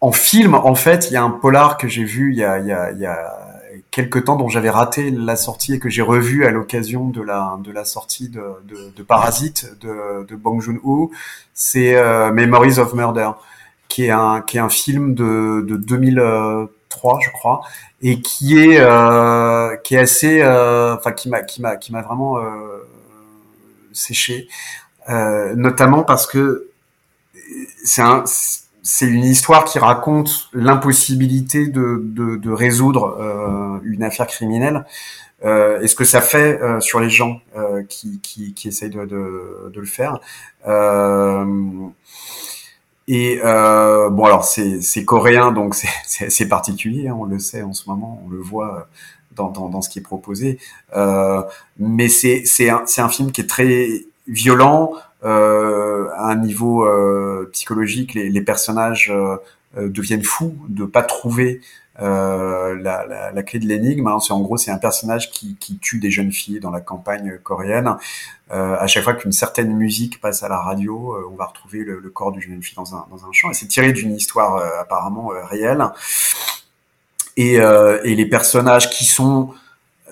en 0.00 0.12
film, 0.12 0.54
en 0.54 0.74
fait, 0.74 1.08
il 1.10 1.14
y 1.14 1.16
a 1.16 1.22
un 1.22 1.30
polar 1.30 1.76
que 1.78 1.88
j'ai 1.88 2.04
vu 2.04 2.32
il 2.32 2.38
y 2.38 2.44
a, 2.44 2.58
il 2.58 2.66
y 2.66 2.72
a, 2.72 2.92
y 2.92 3.06
a 3.06 3.38
quelques 3.90 4.24
temps 4.24 4.36
dont 4.36 4.48
j'avais 4.48 4.70
raté 4.70 5.10
la 5.10 5.36
sortie 5.36 5.74
et 5.74 5.78
que 5.78 5.88
j'ai 5.88 6.02
revu 6.02 6.44
à 6.44 6.50
l'occasion 6.50 7.08
de 7.08 7.22
la 7.22 7.58
de 7.62 7.72
la 7.72 7.84
sortie 7.84 8.28
de, 8.28 8.42
de, 8.64 8.92
de 8.94 9.02
Parasite 9.02 9.72
de, 9.80 10.24
de 10.26 10.36
Bong 10.36 10.60
Joon-ho. 10.60 11.10
C'est 11.54 11.96
euh, 11.96 12.30
Memories 12.32 12.78
of 12.78 12.92
Murder, 12.94 13.30
qui 13.88 14.04
est 14.04 14.10
un 14.10 14.42
qui 14.42 14.58
est 14.58 14.60
un 14.60 14.68
film 14.68 15.14
de 15.14 15.64
de 15.66 15.76
2003, 15.76 17.18
je 17.22 17.30
crois, 17.30 17.62
et 18.02 18.20
qui 18.20 18.58
est 18.58 18.78
euh, 18.80 19.76
qui 19.76 19.94
est 19.94 19.98
assez, 20.00 20.42
euh, 20.42 20.96
enfin 20.96 21.12
qui 21.12 21.28
m'a 21.28 21.42
qui 21.42 21.62
m'a 21.62 21.76
qui 21.76 21.92
m'a 21.92 22.02
vraiment 22.02 22.38
euh, 22.38 22.86
séché, 23.92 24.48
notamment 25.08 26.02
parce 26.02 26.26
que 26.26 26.68
c'est 27.84 28.02
un 28.02 28.24
c'est 28.86 29.06
une 29.06 29.24
histoire 29.24 29.64
qui 29.64 29.80
raconte 29.80 30.48
l'impossibilité 30.52 31.66
de, 31.66 32.00
de, 32.04 32.36
de, 32.36 32.50
résoudre 32.52 33.16
euh, 33.20 33.80
une 33.82 34.04
affaire 34.04 34.28
criminelle 34.28 34.84
euh, 35.44 35.80
et 35.80 35.88
ce 35.88 35.96
que 35.96 36.04
ça 36.04 36.20
fait 36.20 36.62
euh, 36.62 36.78
sur 36.78 37.00
les 37.00 37.10
gens 37.10 37.40
euh, 37.56 37.82
qui, 37.82 38.20
qui, 38.20 38.54
qui 38.54 38.68
essayent 38.68 38.90
de, 38.90 39.04
de, 39.04 39.70
de 39.74 39.80
le 39.80 39.86
faire. 39.86 40.20
Euh, 40.68 41.88
et 43.08 43.40
euh, 43.44 44.08
bon 44.08 44.24
alors 44.24 44.44
c'est, 44.44 45.04
coréen 45.04 45.50
donc 45.50 45.74
c'est, 46.06 46.26
assez 46.26 46.48
particulier, 46.48 47.08
hein, 47.08 47.16
on 47.18 47.24
le 47.24 47.40
sait 47.40 47.62
en 47.62 47.72
ce 47.72 47.90
moment, 47.90 48.22
on 48.24 48.30
le 48.30 48.38
voit 48.38 48.88
dans, 49.34 49.50
dans, 49.50 49.68
dans 49.68 49.82
ce 49.82 49.88
qui 49.88 49.98
est 49.98 50.02
proposé. 50.02 50.60
mais 51.76 52.08
c'est, 52.08 52.70
un, 52.70 52.84
un 52.98 53.08
film 53.08 53.32
qui 53.32 53.40
est 53.40 53.50
très 53.50 54.04
violent, 54.28 54.92
à 55.22 56.30
un 56.30 56.36
niveau 56.36 56.84
euh, 56.84 57.48
psychologique, 57.52 58.14
les, 58.14 58.28
les 58.28 58.40
personnages 58.42 59.12
euh, 59.76 59.88
deviennent 59.88 60.22
fous 60.22 60.56
de 60.68 60.84
pas 60.84 61.02
trouver 61.02 61.60
euh, 62.00 62.76
la, 62.82 63.06
la, 63.06 63.32
la, 63.32 63.42
clé 63.42 63.58
de 63.58 63.66
l'énigme. 63.66 64.06
Hein. 64.06 64.18
En 64.28 64.40
gros 64.40 64.58
c'est 64.58 64.70
un 64.70 64.76
personnage 64.76 65.30
qui, 65.30 65.56
qui, 65.56 65.78
tue 65.78 65.98
des 65.98 66.10
jeunes 66.10 66.30
filles 66.30 66.60
dans 66.60 66.70
la 66.70 66.80
campagne 66.80 67.38
coréenne. 67.42 67.96
Euh, 68.52 68.76
à 68.78 68.86
chaque 68.86 69.02
fois 69.02 69.14
qu'une 69.14 69.32
certaine 69.32 69.74
musique 69.74 70.20
passe 70.20 70.42
à 70.42 70.48
la 70.48 70.58
radio, 70.58 71.14
euh, 71.14 71.30
on 71.32 71.36
va 71.36 71.46
retrouver 71.46 71.84
le, 71.84 71.98
le, 71.98 72.10
corps 72.10 72.32
d'une 72.32 72.42
jeune 72.42 72.62
fille 72.62 72.76
dans 72.76 72.94
un, 72.94 73.06
dans 73.10 73.24
un 73.24 73.32
champ. 73.32 73.50
Et 73.50 73.54
c'est 73.54 73.66
tiré 73.66 73.92
d'une 73.92 74.14
histoire 74.14 74.56
apparemment 74.78 75.28
réelle. 75.28 75.84
Et, 77.38 77.54
et, 77.54 78.14
les 78.14 78.26
personnages 78.26 78.88
qui 78.90 79.04
sont 79.04 79.50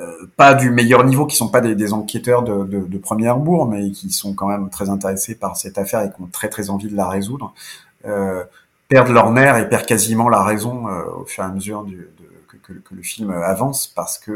euh, 0.01 0.27
pas 0.37 0.55
du 0.55 0.71
meilleur 0.71 1.05
niveau, 1.05 1.27
qui 1.27 1.37
sont 1.37 1.49
pas 1.49 1.61
des, 1.61 1.93
enquêteurs 1.93 2.43
de, 2.43 2.65
de, 2.65 2.81
de, 2.81 2.99
première 2.99 3.37
bourre, 3.39 3.67
mais 3.67 3.91
qui 3.93 4.11
sont 4.11 4.35
quand 4.35 4.49
même 4.49 4.69
très 4.69 4.91
intéressés 4.91 5.37
par 5.37 5.57
cette 5.57 5.79
affaire 5.79 6.03
et 6.03 6.11
qui 6.11 6.21
ont 6.21 6.27
très 6.27 6.49
très 6.49 6.69
envie 6.71 6.89
de 6.89 6.97
la 6.97 7.09
résoudre, 7.09 7.55
euh, 8.07 8.43
perdent 8.89 9.11
leur 9.11 9.31
nerf 9.31 9.57
et 9.57 9.69
perdent 9.69 9.87
quasiment 9.87 10.29
la 10.29 10.43
raison 10.43 10.89
euh, 10.89 11.05
au 11.21 11.25
fur 11.25 11.45
et 11.45 11.47
à 11.47 11.51
mesure 11.51 11.87
que, 12.63 12.73
le 12.95 13.03
film 13.03 13.31
avance 13.31 13.87
parce 13.87 14.19
que 14.19 14.33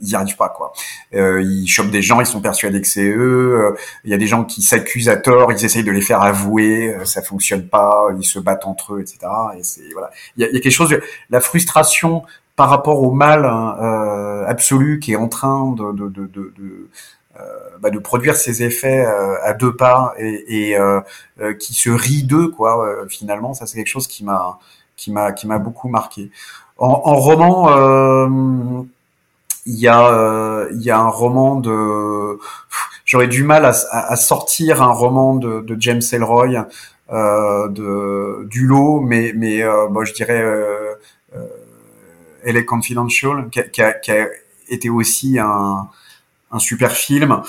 ils 0.00 0.10
y 0.10 0.14
arrivent 0.14 0.36
pas 0.36 0.48
quoi. 0.48 0.72
Euh, 1.14 1.42
ils 1.42 1.66
chopent 1.66 1.90
des 1.90 2.02
gens, 2.02 2.20
ils 2.20 2.26
sont 2.26 2.40
persuadés 2.40 2.80
que 2.80 2.88
c'est 2.88 3.08
eux. 3.08 3.76
Il 4.04 4.10
y 4.10 4.14
a 4.14 4.18
des 4.18 4.26
gens 4.26 4.44
qui 4.44 4.62
s'accusent 4.62 5.08
à 5.08 5.16
tort, 5.16 5.52
ils 5.52 5.64
essayent 5.64 5.84
de 5.84 5.92
les 5.92 6.00
faire 6.00 6.22
avouer, 6.22 6.96
ça 7.04 7.22
fonctionne 7.22 7.66
pas, 7.68 8.08
ils 8.18 8.24
se 8.24 8.38
battent 8.38 8.66
entre 8.66 8.94
eux, 8.94 9.00
etc. 9.00 9.18
Et 9.58 9.62
c'est 9.62 9.88
voilà, 9.92 10.10
il 10.36 10.44
y 10.44 10.46
a, 10.46 10.50
y 10.50 10.56
a 10.56 10.60
quelque 10.60 10.72
chose 10.72 10.98
la 11.30 11.40
frustration 11.40 12.22
par 12.56 12.70
rapport 12.70 13.02
au 13.02 13.12
mal 13.12 13.44
hein, 13.44 13.76
euh, 13.80 14.46
absolu 14.46 14.98
qui 14.98 15.12
est 15.12 15.16
en 15.16 15.28
train 15.28 15.72
de, 15.72 15.92
de, 15.92 16.08
de, 16.08 16.26
de, 16.26 16.88
euh, 17.38 17.42
bah, 17.80 17.90
de 17.90 17.98
produire 17.98 18.34
ses 18.34 18.62
effets 18.62 19.04
euh, 19.04 19.36
à 19.44 19.52
deux 19.52 19.76
pas 19.76 20.14
et, 20.18 20.70
et 20.70 20.78
euh, 20.78 21.00
euh, 21.40 21.52
qui 21.52 21.74
se 21.74 21.90
rit 21.90 22.22
d'eux 22.22 22.48
quoi 22.48 23.04
finalement 23.08 23.52
ça 23.52 23.66
c'est 23.66 23.76
quelque 23.76 23.88
chose 23.88 24.06
qui 24.06 24.24
m'a 24.24 24.58
qui 24.96 25.12
m'a 25.12 25.32
qui 25.32 25.46
m'a 25.46 25.58
beaucoup 25.58 25.88
marqué 25.88 26.30
en, 26.78 26.88
en 27.04 27.14
roman 27.14 28.86
il 29.66 29.78
y 29.78 29.88
a 29.88 30.66
il 30.72 30.82
y 30.82 30.90
a 30.90 30.98
un 30.98 31.08
roman 31.08 31.56
de 31.56 32.38
j'aurais 33.04 33.28
du 33.28 33.42
mal 33.42 33.64
à, 33.64 33.74
à, 33.90 34.16
sortir 34.16 34.82
un 34.82 34.92
roman 34.92 35.36
de, 35.36 35.60
de 35.60 35.76
James 35.80 36.02
Ellroy 36.12 36.66
euh, 37.12 37.68
de 37.68 38.46
du 38.48 38.66
lot 38.66 39.00
mais 39.00 39.32
mais 39.34 39.62
moi 39.90 40.04
je 40.04 40.12
dirais 40.12 40.42
elle 42.46 42.56
est 42.56 42.64
Confidential, 42.64 43.50
qui 43.50 43.60
a, 43.60 43.64
qui, 43.64 43.82
a, 43.82 43.92
qui 43.92 44.12
a, 44.12 44.28
été 44.68 44.88
aussi 44.88 45.38
un, 45.38 45.88
un 46.50 46.58
super 46.58 46.92
film. 46.92 47.42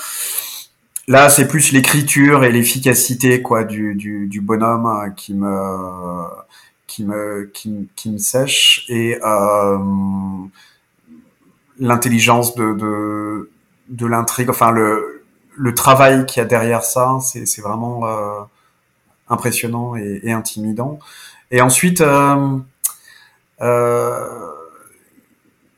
Là, 1.06 1.30
c'est 1.30 1.48
plus 1.48 1.72
l'écriture 1.72 2.44
et 2.44 2.52
l'efficacité 2.52 3.40
quoi 3.40 3.64
du, 3.64 3.94
du, 3.94 4.26
du, 4.26 4.40
bonhomme 4.40 4.86
euh, 4.86 5.10
qui 5.10 5.34
me 5.34 6.26
qui 6.86 7.04
me 7.04 7.50
qui, 7.54 7.88
qui 7.96 8.10
me 8.10 8.18
sèche 8.18 8.84
et 8.88 9.18
euh, 9.24 9.78
l'intelligence 11.78 12.54
de, 12.54 13.48
de, 13.88 14.06
l'intrigue, 14.06 14.50
enfin 14.50 14.70
le 14.70 15.18
le 15.58 15.74
travail 15.74 16.24
qu'il 16.24 16.40
y 16.40 16.44
a 16.44 16.46
derrière 16.46 16.84
ça, 16.84 17.18
c'est 17.20 17.60
vraiment 17.60 18.06
euh, 18.06 18.40
impressionnant 19.28 19.96
et, 19.96 20.32
intimidant. 20.32 21.00
Et 21.50 21.60
ensuite, 21.60 22.00
euh, 22.00 22.58
euh, 23.60 24.28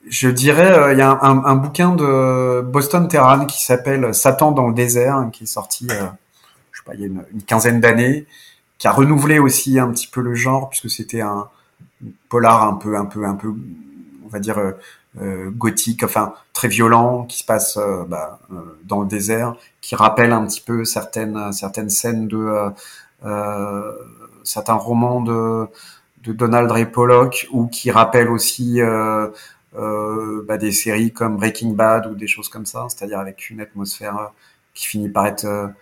je 0.07 0.29
dirais, 0.29 0.93
il 0.93 0.99
y 0.99 1.03
a 1.03 1.19
un, 1.23 1.45
un, 1.45 1.55
bouquin 1.55 1.95
de 1.95 2.61
Boston 2.61 3.09
Terran 3.09 3.47
qui 3.47 3.65
s'appelle 3.65 4.15
Satan 4.15 4.53
dans 4.53 4.69
le 4.69 4.75
désert, 4.75 5.17
hein, 5.17 5.31
qui 5.33 5.45
est 5.45 5.47
sorti, 5.47 5.89
je 5.89 6.79
sais 6.79 6.85
pas, 6.85 6.95
il 6.95 7.01
y 7.01 7.05
a 7.05 7.07
une, 7.07 7.25
une 7.33 7.43
quinzaine 7.43 7.81
d'années, 7.81 8.27
qui 8.77 8.87
a 8.87 8.93
renouvelé 8.93 9.39
aussi 9.39 9.79
un 9.79 9.91
petit 9.91 10.09
peu 10.09 10.21
le 10.21 10.35
genre 10.35 10.69
puisque 10.69 10.91
c'était 10.91 11.21
un 11.23 11.49
polar 12.29 12.65
un 12.65 12.75
peu, 12.75 12.97
un 12.97 13.05
peu, 13.07 13.25
un 13.25 13.35
peu, 13.35 13.55
va 14.31 14.39
dire 14.39 14.59
euh, 14.59 14.73
euh 15.21 15.51
gothique, 15.51 16.03
enfin 16.03 16.35
très 16.53 16.69
violent, 16.69 17.25
qui 17.25 17.39
se 17.39 17.45
passe 17.45 17.77
euh, 17.77 18.05
bah, 18.07 18.41
dans 18.85 19.01
le 19.01 19.09
désert, 19.09 19.55
qui 19.81 19.95
rappelle 19.95 20.33
un 20.33 20.47
petit 20.47 20.61
peu 20.61 20.85
certaines, 20.85 21.53
certaines 21.53 21.91
scènes 21.91 22.29
de 22.29 22.71
certains 24.45 24.75
romans 24.75 25.21
de 25.21 25.69
Donald 26.25 26.71
Ray 26.71 26.87
Pollock 26.87 27.49
ou 27.51 27.67
qui 27.67 27.91
rappelle 27.91 28.31
aussi 28.31 28.81
bah, 29.73 30.57
des 30.59 30.73
séries 30.73 31.13
comme 31.13 31.37
Breaking 31.37 31.73
Bad 31.73 32.07
ou 32.07 32.15
des 32.15 32.27
choses 32.27 32.49
comme 32.49 32.67
ça, 32.67 32.87
c'est-à-dire 32.89 33.19
avec 33.19 33.51
une 33.51 33.61
atmosphère 33.61 34.31
qui 34.75 34.87
finit 34.87 35.09
par 35.09 35.27
être 35.27 35.73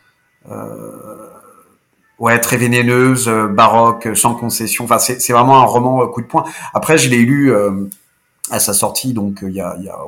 ouais 2.19 2.41
très 2.41 2.57
vénéneuse, 2.57 3.29
baroque, 3.29 4.09
sans 4.15 4.35
concession. 4.35 4.85
Enfin, 4.85 4.99
c'est 4.99 5.33
vraiment 5.33 5.59
un 5.59 5.65
roman 5.65 6.07
coup 6.09 6.23
de 6.23 6.27
poing. 6.27 6.45
Après, 6.75 6.99
je 6.99 7.09
l'ai 7.11 7.23
lu 7.23 7.53
à 8.51 8.59
sa 8.59 8.73
sortie, 8.73 9.13
donc 9.13 9.41
il 9.43 9.53
y 9.53 9.61
a, 9.61 9.71
a 9.71 10.07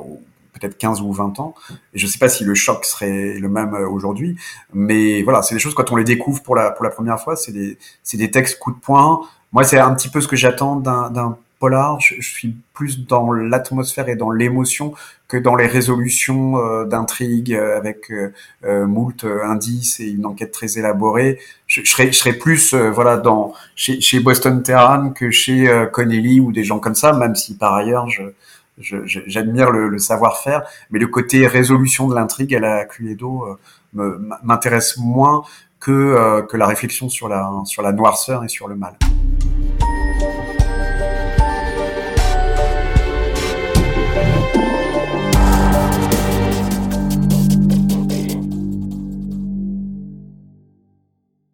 peut-être 0.53 0.77
15 0.77 1.01
ou 1.01 1.11
20 1.11 1.39
ans. 1.39 1.55
Et 1.93 1.99
je 1.99 2.07
sais 2.07 2.17
pas 2.17 2.29
si 2.29 2.43
le 2.43 2.55
choc 2.55 2.85
serait 2.85 3.33
le 3.39 3.49
même 3.49 3.73
aujourd'hui, 3.73 4.37
mais 4.73 5.23
voilà, 5.23 5.41
c'est 5.41 5.55
des 5.55 5.59
choses 5.59 5.73
quand 5.73 5.91
on 5.91 5.95
les 5.95 6.03
découvre 6.03 6.41
pour 6.43 6.55
la 6.55 6.71
pour 6.71 6.83
la 6.83 6.91
première 6.91 7.19
fois, 7.19 7.35
c'est 7.35 7.51
des 7.51 7.77
c'est 8.03 8.17
des 8.17 8.31
textes 8.31 8.59
coup 8.59 8.71
de 8.71 8.79
poing. 8.79 9.21
Moi, 9.51 9.63
c'est 9.63 9.79
un 9.79 9.93
petit 9.93 10.09
peu 10.09 10.21
ce 10.21 10.27
que 10.27 10.35
j'attends 10.35 10.77
d'un 10.77 11.37
polar, 11.61 11.99
je, 12.01 12.15
je, 12.19 12.29
suis 12.29 12.57
plus 12.73 13.05
dans 13.05 13.31
l'atmosphère 13.31 14.09
et 14.09 14.15
dans 14.15 14.31
l'émotion 14.31 14.93
que 15.31 15.37
dans 15.37 15.55
les 15.55 15.67
résolutions 15.67 16.57
euh, 16.57 16.85
d'intrigues 16.85 17.53
euh, 17.53 17.77
avec 17.77 18.11
euh, 18.11 18.33
euh 18.65 18.85
moult 18.85 19.23
euh, 19.23 19.45
indices 19.45 20.01
et 20.01 20.09
une 20.09 20.25
enquête 20.25 20.51
très 20.51 20.77
élaborée. 20.77 21.39
Je, 21.67 21.81
serais, 21.85 22.33
plus 22.33 22.73
voilà 22.73 23.15
dans 23.15 23.53
chez, 23.75 24.19
Boston 24.19 24.61
Terran 24.61 25.11
que 25.11 25.31
chez 25.31 25.87
Connelly 25.93 26.41
ou 26.41 26.51
des 26.51 26.65
gens 26.65 26.79
comme 26.79 26.95
ça, 26.95 27.13
même 27.13 27.35
si 27.35 27.55
par 27.55 27.75
ailleurs 27.75 28.07
j'admire 28.77 29.71
le, 29.71 29.87
le 29.87 29.99
savoir-faire, 29.99 30.63
mais 30.89 30.99
le 30.99 31.07
côté 31.07 31.47
résolution 31.47 32.09
de 32.09 32.15
l'intrigue 32.15 32.53
à 32.55 32.59
la 32.59 32.83
Cluedo 32.83 33.57
m'intéresse 33.93 34.97
moins 34.97 35.43
que, 35.79 36.41
que 36.49 36.57
la 36.57 36.67
réflexion 36.67 37.07
sur 37.07 37.29
la, 37.29 37.49
sur 37.63 37.83
la 37.83 37.93
noirceur 37.93 38.43
et 38.43 38.49
sur 38.49 38.67
le 38.67 38.75
mal. 38.75 38.97